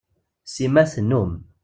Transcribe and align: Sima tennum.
Sima 0.53 0.83
tennum. 0.91 1.31